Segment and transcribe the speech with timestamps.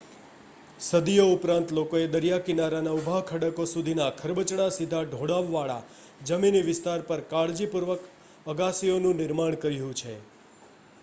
[0.79, 5.77] સદીઓ ઉપરાંત લોકોએ દરિયાકિનારાના ઊભા ખડકો સુધીના ખરબચડા સીધા ઢોળાવવાળા
[6.23, 8.11] જમીની વિસ્તાર પર કાળજીપૂર્વક
[8.47, 10.17] અગાશીઓનું નિર્માણ કર્યું છે